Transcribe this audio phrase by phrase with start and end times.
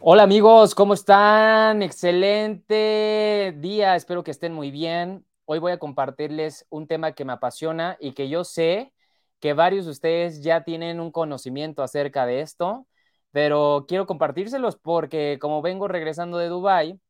[0.00, 1.82] Hola amigos, ¿cómo están?
[1.82, 5.26] Excelente día, espero que estén muy bien.
[5.44, 8.92] Hoy voy a compartirles un tema que me apasiona y que yo sé
[9.40, 12.86] que varios de ustedes ya tienen un conocimiento acerca de esto,
[13.32, 17.00] pero quiero compartírselos porque como vengo regresando de Dubai,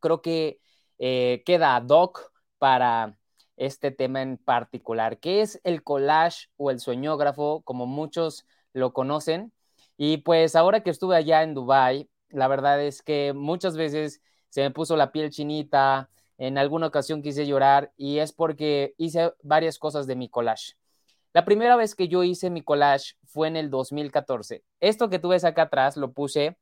[0.00, 0.60] creo que
[0.98, 3.18] eh, queda ad hoc para
[3.56, 9.52] este tema en particular, que es el collage o el sueñógrafo, como muchos lo conocen.
[9.96, 14.62] Y pues ahora que estuve allá en Dubai, la verdad es que muchas veces se
[14.62, 19.78] me puso la piel chinita, en alguna ocasión quise llorar y es porque hice varias
[19.78, 20.74] cosas de mi collage.
[21.32, 24.64] La primera vez que yo hice mi collage fue en el 2014.
[24.80, 26.58] Esto que tú ves acá atrás lo puse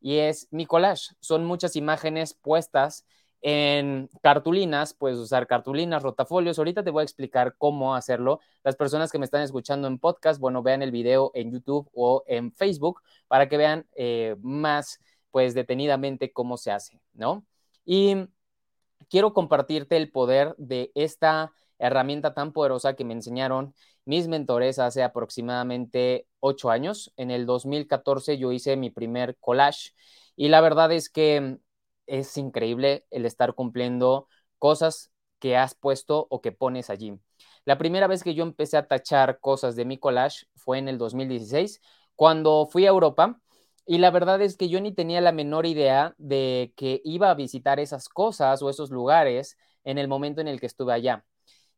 [0.00, 1.14] y es mi collage.
[1.20, 3.06] Son muchas imágenes puestas
[3.42, 6.58] en cartulinas, puedes usar cartulinas, rotafolios.
[6.58, 8.40] Ahorita te voy a explicar cómo hacerlo.
[8.62, 12.22] Las personas que me están escuchando en podcast, bueno, vean el video en YouTube o
[12.26, 17.44] en Facebook para que vean eh, más, pues, detenidamente cómo se hace, ¿no?
[17.84, 18.16] Y
[19.08, 25.02] quiero compartirte el poder de esta herramienta tan poderosa que me enseñaron mis mentores hace
[25.02, 27.12] aproximadamente ocho años.
[27.16, 29.92] En el 2014 yo hice mi primer collage
[30.36, 31.58] y la verdad es que
[32.06, 37.18] es increíble el estar cumpliendo cosas que has puesto o que pones allí.
[37.64, 40.98] La primera vez que yo empecé a tachar cosas de mi collage fue en el
[40.98, 41.80] 2016,
[42.14, 43.40] cuando fui a Europa.
[43.90, 47.34] Y la verdad es que yo ni tenía la menor idea de que iba a
[47.34, 51.24] visitar esas cosas o esos lugares en el momento en el que estuve allá.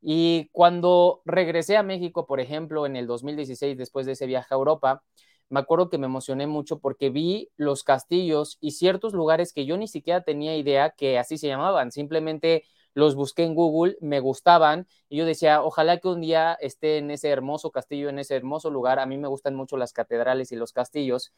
[0.02, 4.58] Y cuando regresé a México, por ejemplo, en el 2016, después de ese viaje a
[4.58, 5.02] Europa,
[5.48, 9.78] me acuerdo que me emocioné mucho porque vi los castillos y ciertos lugares que yo
[9.78, 11.92] ni siquiera tenía idea que así se llamaban.
[11.92, 16.98] Simplemente los busqué en Google, me gustaban y yo decía, ojalá que un día esté
[16.98, 18.98] en ese hermoso castillo, en ese hermoso lugar.
[18.98, 21.32] A mí me gustan mucho las catedrales y los castillos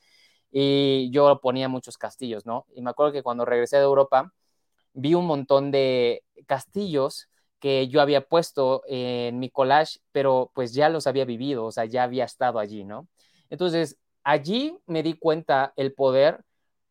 [0.56, 2.66] y yo ponía muchos castillos, ¿no?
[2.76, 4.32] Y me acuerdo que cuando regresé de Europa
[4.92, 7.28] vi un montón de castillos
[7.58, 11.86] que yo había puesto en mi collage, pero pues ya los había vivido, o sea,
[11.86, 13.08] ya había estado allí, ¿no?
[13.50, 16.44] Entonces, allí me di cuenta el poder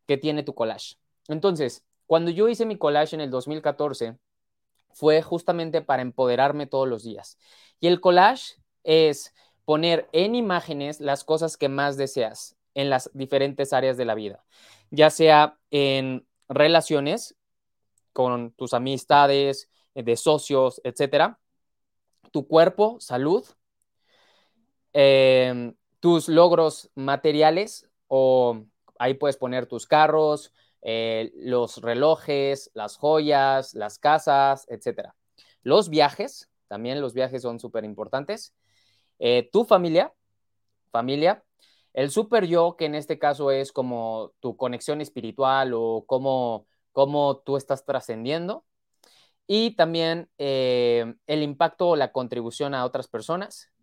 [0.07, 0.97] que tiene tu collage.
[1.29, 4.17] Entonces, cuando yo hice mi collage en el 2014,
[4.91, 7.37] fue justamente para empoderarme todos los días.
[7.79, 13.73] Y el collage es poner en imágenes las cosas que más deseas en las diferentes
[13.73, 14.43] áreas de la vida,
[14.89, 17.35] ya sea en relaciones
[18.13, 21.39] con tus amistades, de socios, etcétera,
[22.31, 23.45] tu cuerpo, salud,
[24.93, 28.65] eh, tus logros materiales o
[28.97, 35.15] ahí puedes poner tus carros, eh, los relojes, las joyas, las casas, etcétera.
[35.61, 38.53] Los viajes, también los viajes son súper importantes.
[39.19, 40.13] Eh, tu familia,
[40.91, 41.43] familia.
[41.93, 47.37] El super yo, que en este caso es como tu conexión espiritual o cómo, cómo
[47.37, 48.65] tú estás trascendiendo.
[49.47, 53.73] Y también eh, el impacto o la contribución a otras personas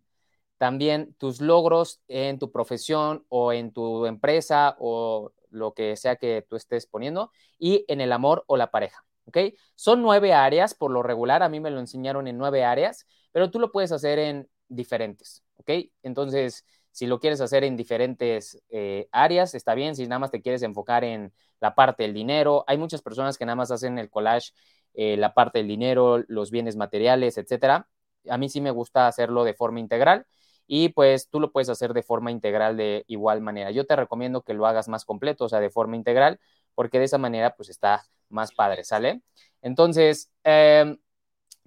[0.61, 6.45] también tus logros en tu profesión o en tu empresa o lo que sea que
[6.47, 9.03] tú estés poniendo y en el amor o la pareja.
[9.25, 9.37] ¿Ok?
[9.73, 13.49] Son nueve áreas por lo regular, a mí me lo enseñaron en nueve áreas, pero
[13.49, 15.43] tú lo puedes hacer en diferentes.
[15.55, 15.71] ¿Ok?
[16.03, 19.95] Entonces, si lo quieres hacer en diferentes eh, áreas, está bien.
[19.95, 23.45] Si nada más te quieres enfocar en la parte del dinero, hay muchas personas que
[23.45, 24.51] nada más hacen el collage,
[24.93, 27.87] eh, la parte del dinero, los bienes materiales, etcétera.
[28.29, 30.25] A mí sí me gusta hacerlo de forma integral
[30.67, 33.71] y pues tú lo puedes hacer de forma integral de igual manera.
[33.71, 36.39] Yo te recomiendo que lo hagas más completo, o sea, de forma integral,
[36.75, 39.21] porque de esa manera pues está más padre, ¿sale?
[39.61, 40.97] Entonces, em,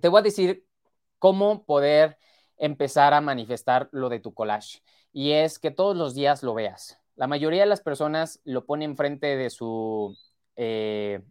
[0.01, 0.67] te voy a decir
[1.19, 2.19] cómo poder
[2.57, 4.81] empezar a manifestar lo de tu collage.
[5.15, 6.99] Y es que todos los días lo veas.
[7.15, 10.17] La mayoría de las personas lo ponen frente de su,
[10.57, 11.23] eh,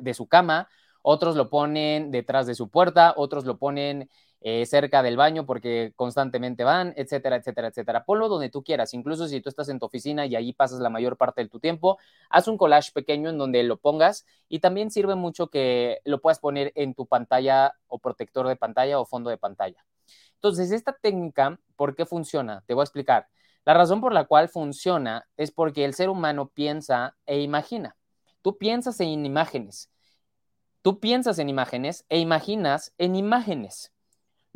[0.00, 0.68] de su cama,
[1.02, 4.08] otros lo ponen detrás de su puerta, otros lo ponen
[4.42, 8.04] eh, cerca del baño porque constantemente van, etcétera, etcétera, etcétera.
[8.04, 10.88] Ponlo donde tú quieras, incluso si tú estás en tu oficina y allí pasas la
[10.88, 11.98] mayor parte de tu tiempo,
[12.30, 16.38] haz un collage pequeño en donde lo pongas y también sirve mucho que lo puedas
[16.38, 19.84] poner en tu pantalla o protector de pantalla o fondo de pantalla.
[20.36, 22.62] Entonces, esta técnica, ¿por qué funciona?
[22.66, 23.28] Te voy a explicar.
[23.64, 27.96] La razón por la cual funciona es porque el ser humano piensa e imagina.
[28.42, 29.90] Tú piensas en imágenes.
[30.82, 33.92] Tú piensas en imágenes e imaginas en imágenes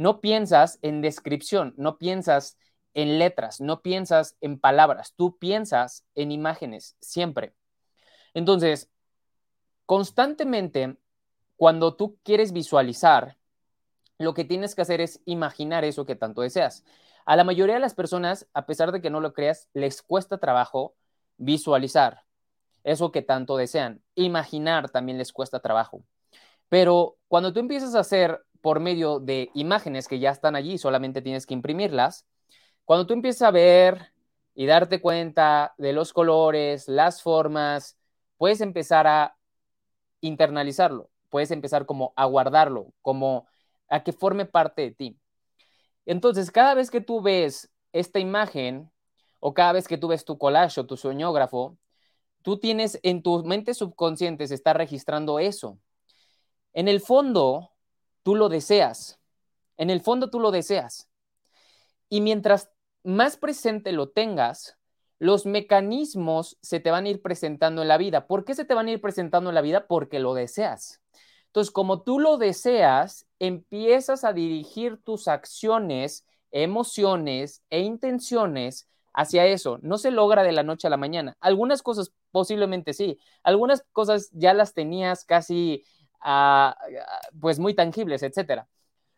[0.00, 2.56] no piensas en descripción, no piensas
[2.94, 7.54] en letras, no piensas en palabras, tú piensas en imágenes siempre.
[8.32, 8.88] Entonces,
[9.84, 10.96] constantemente,
[11.56, 13.36] cuando tú quieres visualizar,
[14.20, 16.84] lo que tienes que hacer es imaginar eso que tanto deseas.
[17.24, 20.38] A la mayoría de las personas, a pesar de que no lo creas, les cuesta
[20.38, 20.94] trabajo
[21.38, 22.24] visualizar.
[22.84, 24.02] eso que tanto desean.
[24.14, 26.04] Imaginar también les cuesta trabajo.
[26.68, 31.22] Pero cuando tú empiezas a hacer por medio de imágenes que ya están allí, solamente
[31.22, 32.26] tienes que imprimirlas,
[32.84, 34.12] cuando tú empiezas a ver
[34.54, 37.98] y darte cuenta de los colores, las formas,
[38.38, 39.36] puedes empezar a
[40.20, 43.46] internalizarlo, puedes empezar como a guardarlo, como
[43.90, 45.20] a que forme parte de ti.
[46.06, 48.90] Entonces, cada vez que tú ves esta imagen
[49.40, 51.76] o cada vez que tú ves tu collage o tu soñógrafo,
[52.42, 55.78] tú tienes en tu mente subconsciente se está registrando eso.
[56.72, 57.72] En el fondo,
[58.22, 59.20] tú lo deseas.
[59.76, 61.08] En el fondo, tú lo deseas.
[62.08, 62.70] Y mientras
[63.02, 64.78] más presente lo tengas,
[65.18, 68.26] los mecanismos se te van a ir presentando en la vida.
[68.26, 69.86] ¿Por qué se te van a ir presentando en la vida?
[69.86, 70.99] Porque lo deseas.
[71.50, 79.78] Entonces, como tú lo deseas, empiezas a dirigir tus acciones, emociones e intenciones hacia eso.
[79.82, 81.36] No se logra de la noche a la mañana.
[81.40, 83.18] Algunas cosas posiblemente sí.
[83.42, 85.82] Algunas cosas ya las tenías casi,
[86.20, 86.76] ah,
[87.40, 88.68] pues muy tangibles, etcétera.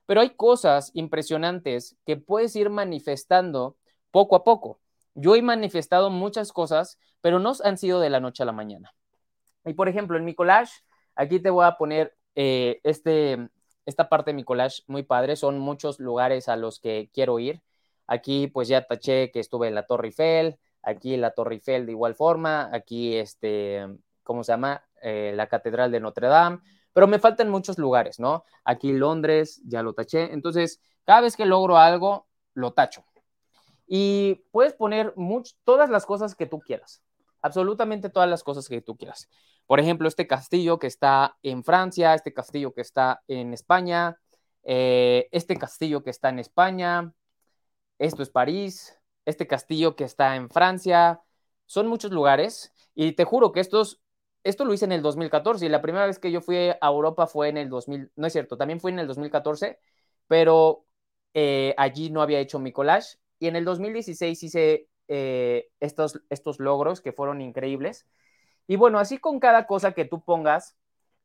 [0.07, 3.77] Pero hay cosas impresionantes que puedes ir manifestando
[4.11, 4.81] poco a poco.
[5.15, 8.95] Yo he manifestado muchas cosas, pero no han sido de la noche a la mañana.
[9.67, 10.73] Y por ejemplo, en mi collage,
[11.15, 13.49] aquí te voy a poner eh, este,
[13.87, 15.37] esta parte de mi collage muy padre.
[15.37, 17.63] Son muchos lugares a los que quiero ir.
[18.07, 21.93] Aquí pues ya taché que estuve en la Torre Eiffel, aquí la Torre Eiffel de
[21.93, 23.87] igual forma, aquí este,
[24.23, 24.85] ¿cómo se llama?
[25.03, 26.61] Eh, la Catedral de Notre Dame,
[26.93, 28.45] pero me faltan muchos lugares, ¿no?
[28.65, 30.33] Aquí Londres, ya lo taché.
[30.33, 33.05] Entonces, cada vez que logro algo, lo tacho.
[33.87, 35.15] Y puedes poner
[35.65, 37.03] todas las cosas que tú quieras,
[37.41, 39.29] absolutamente todas las cosas que tú quieras.
[39.67, 44.19] Por ejemplo, este castillo que está en Francia, este castillo que está en España,
[44.65, 47.13] eh, este castillo que está en España,
[47.99, 51.23] esto es París, este castillo que está en Francia,
[51.67, 54.01] son muchos lugares y te juro que estos,
[54.45, 57.27] esto lo hice en el 2014 y la primera vez que yo fui a Europa
[57.27, 59.79] fue en el 2000, no es cierto, también fui en el 2014,
[60.27, 60.85] pero
[61.35, 66.59] eh, allí no había hecho mi collage y en el 2016 hice eh, estos, estos
[66.61, 68.07] logros que fueron increíbles.
[68.67, 70.77] Y bueno, así con cada cosa que tú pongas,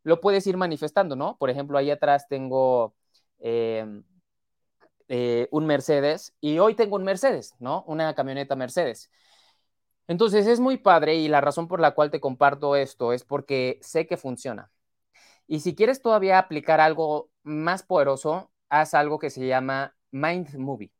[0.03, 1.37] lo puedes ir manifestando, ¿no?
[1.37, 2.95] Por ejemplo, ahí atrás tengo
[3.39, 4.03] em,
[5.07, 7.83] eh, un Mercedes y hoy tengo un Mercedes, ¿no?
[7.87, 9.09] Una camioneta Mercedes.
[10.07, 13.79] Entonces es muy padre y la razón por la cual te comparto esto es porque
[13.81, 14.71] sé que funciona.
[15.47, 20.91] Y si quieres todavía aplicar algo más poderoso, haz algo que se llama Mind Movie.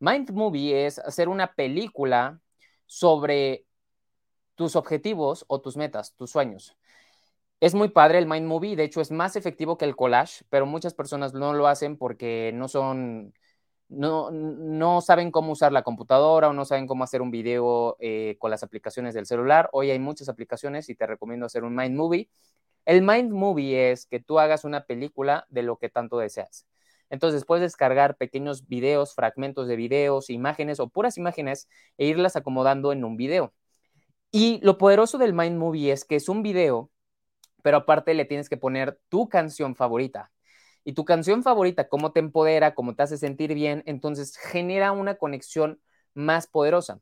[0.00, 2.40] Mind Movie es hacer una película
[2.86, 3.66] sobre
[4.58, 6.76] tus objetivos o tus metas, tus sueños.
[7.60, 10.66] Es muy padre el Mind Movie, de hecho es más efectivo que el collage, pero
[10.66, 13.34] muchas personas no lo hacen porque no son,
[13.88, 18.36] no, no saben cómo usar la computadora o no saben cómo hacer un video eh,
[18.40, 19.70] con las aplicaciones del celular.
[19.72, 22.28] Hoy hay muchas aplicaciones y te recomiendo hacer un Mind Movie.
[22.84, 26.66] El Mind Movie es que tú hagas una película de lo que tanto deseas.
[27.10, 32.92] Entonces puedes descargar pequeños videos, fragmentos de videos, imágenes o puras imágenes e irlas acomodando
[32.92, 33.52] en un video.
[34.30, 36.90] Y lo poderoso del Mind Movie es que es un video,
[37.62, 40.32] pero aparte le tienes que poner tu canción favorita.
[40.84, 45.16] Y tu canción favorita, cómo te empodera, cómo te hace sentir bien, entonces genera una
[45.16, 45.80] conexión
[46.14, 47.00] más poderosa.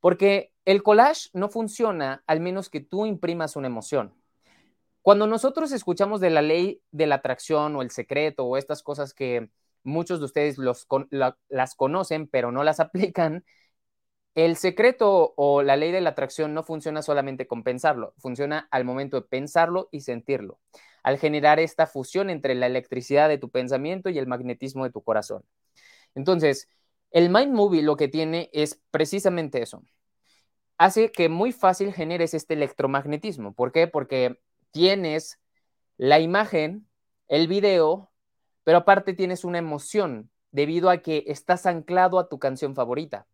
[0.00, 4.14] Porque el collage no funciona al menos que tú imprimas una emoción.
[5.02, 9.14] Cuando nosotros escuchamos de la ley de la atracción o el secreto o estas cosas
[9.14, 9.50] que
[9.82, 13.44] muchos de ustedes las conocen pero no las aplican,
[14.34, 18.84] el secreto o la ley de la atracción no funciona solamente con pensarlo, funciona al
[18.84, 20.60] momento de pensarlo y sentirlo,
[21.02, 25.02] al generar esta fusión entre la electricidad de tu pensamiento y el magnetismo de tu
[25.02, 25.44] corazón.
[26.14, 26.68] Entonces,
[27.10, 29.82] el Mind Movie lo que tiene es precisamente eso.
[30.76, 33.52] Hace que muy fácil generes este electromagnetismo.
[33.54, 33.88] ¿Por qué?
[33.88, 34.38] Porque
[34.70, 35.40] tienes
[35.96, 36.86] la imagen,
[37.26, 38.12] el video,
[38.64, 43.26] pero aparte tienes una emoción debido a que estás anclado a tu canción favorita.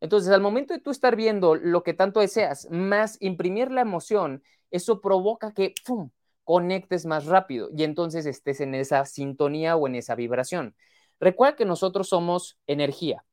[0.00, 4.42] Entonces, al momento de tú estar viendo lo que tanto deseas, más imprimir la emoción,
[4.70, 6.10] eso provoca que ¡pum!
[6.44, 10.74] conectes más rápido y entonces estés en esa sintonía o en esa vibración.
[11.20, 13.24] Recuerda que nosotros somos energía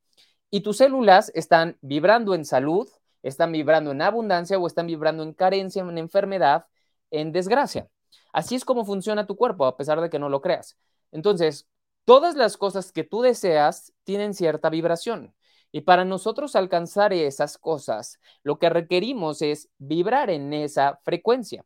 [0.50, 2.88] y tus células están vibrando en salud,
[3.22, 6.66] están vibrando en abundancia o están vibrando en carencia, en enfermedad
[7.12, 7.88] en desgracia.
[8.32, 10.76] Así es como funciona tu cuerpo, a pesar de que no lo creas.
[11.12, 11.68] Entonces,
[12.04, 15.34] todas las cosas que tú deseas tienen cierta vibración.
[15.72, 21.64] Y para nosotros alcanzar esas cosas, lo que requerimos es vibrar en esa frecuencia.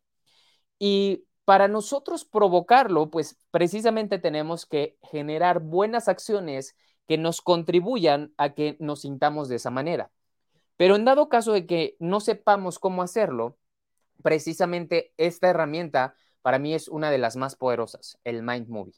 [0.79, 8.55] Y para nosotros provocarlo, pues precisamente tenemos que generar buenas acciones que nos contribuyan a
[8.55, 10.11] que nos sintamos de esa manera.
[10.77, 13.57] Pero en dado caso de que no sepamos cómo hacerlo,
[14.23, 18.95] precisamente esta herramienta para mí es una de las más poderosas, el Mind Movie.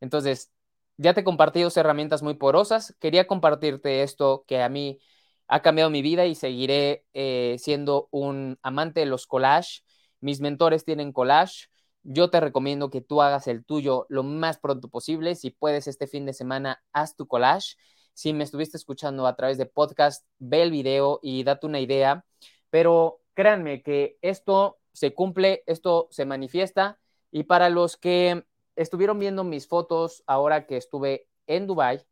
[0.00, 0.52] Entonces,
[0.96, 2.94] ya te compartí dos herramientas muy poderosas.
[3.00, 5.00] Quería compartirte esto que a mí
[5.48, 9.82] ha cambiado mi vida y seguiré eh, siendo un amante de los collage.
[10.20, 11.66] Mis mentores tienen collage.
[12.04, 15.34] Yo te recomiendo que tú hagas el tuyo lo más pronto posible.
[15.34, 17.76] Si puedes este fin de semana, haz tu collage.
[18.14, 22.24] Si me estuviste escuchando a través de podcast, ve el video y date una idea.
[22.70, 26.98] Pero créanme que esto se cumple, esto se manifiesta.
[27.30, 28.44] Y para los que
[28.82, 32.04] estuvieron viendo mis fotos ahora que estuve en Dubai,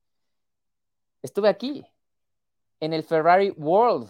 [1.23, 1.87] estuve aquí,
[2.81, 4.09] en el Ferrari World,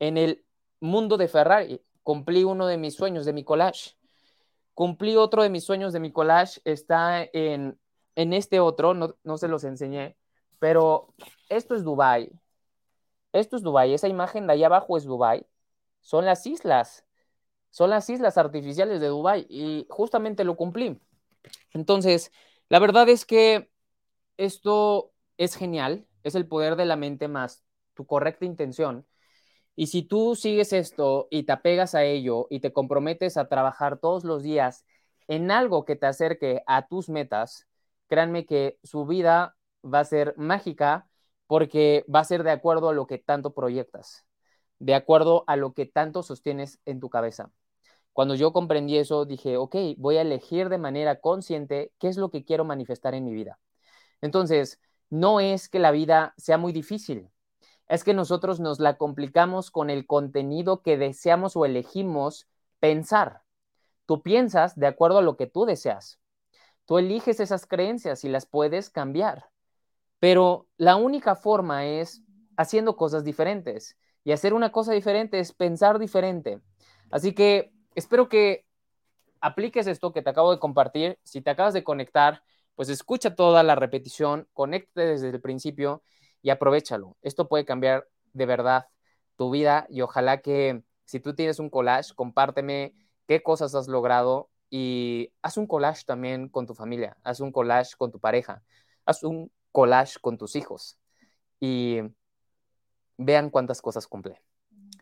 [0.00, 0.44] en el
[0.80, 1.82] mundo de Ferrari.
[2.02, 3.96] Cumplí uno de mis sueños de mi collage.
[4.74, 6.60] Cumplí otro de mis sueños de mi collage.
[6.64, 7.78] Está en,
[8.16, 10.16] en este otro, no, no se los enseñé,
[10.58, 11.14] pero
[11.48, 12.30] esto es Dubai.
[13.32, 13.94] Esto es Dubai.
[13.94, 15.46] Esa imagen de ahí abajo es Dubai.
[16.00, 17.04] Son las islas.
[17.70, 20.98] Son las islas artificiales de Dubai y justamente lo cumplí.
[21.72, 22.32] Entonces,
[22.68, 23.70] la verdad es que
[24.36, 27.64] esto es genial, es el poder de la mente más
[27.94, 29.06] tu correcta intención.
[29.76, 33.98] Y si tú sigues esto y te apegas a ello y te comprometes a trabajar
[33.98, 34.84] todos los días
[35.28, 37.66] en algo que te acerque a tus metas,
[38.08, 41.08] créanme que su vida va a ser mágica
[41.46, 44.26] porque va a ser de acuerdo a lo que tanto proyectas,
[44.78, 47.52] de acuerdo a lo que tanto sostienes en tu cabeza.
[48.18, 52.30] Cuando yo comprendí eso, dije, ok, voy a elegir de manera consciente qué es lo
[52.30, 53.60] que quiero manifestar en mi vida.
[54.20, 57.30] Entonces, no es que la vida sea muy difícil,
[57.86, 62.48] es que nosotros nos la complicamos con el contenido que deseamos o elegimos
[62.80, 63.42] pensar.
[64.04, 66.18] Tú piensas de acuerdo a lo que tú deseas.
[66.86, 69.44] Tú eliges esas creencias y las puedes cambiar.
[70.18, 72.24] Pero la única forma es
[72.56, 73.96] haciendo cosas diferentes.
[74.24, 76.60] Y hacer una cosa diferente es pensar diferente.
[77.12, 78.64] Así que espero que
[79.40, 81.18] apliques esto que te acabo de compartir.
[81.22, 82.42] Si te acabas de conectar,
[82.74, 86.02] pues escucha toda la repetición, conéctate desde el principio
[86.42, 87.16] y aprovechalo.
[87.22, 88.86] Esto puede cambiar de verdad
[89.36, 92.94] tu vida y ojalá que si tú tienes un collage, compárteme
[93.26, 97.96] qué cosas has logrado y haz un collage también con tu familia, haz un collage
[97.96, 98.62] con tu pareja,
[99.06, 100.98] haz un collage con tus hijos
[101.60, 102.00] y
[103.16, 104.42] vean cuántas cosas cumple.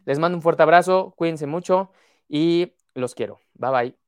[0.04, 1.90] Les mando un fuerte abrazo, cuídense mucho
[2.28, 3.40] y los quiero.
[3.54, 4.05] Bye bye.